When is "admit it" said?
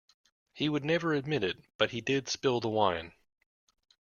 1.13-1.59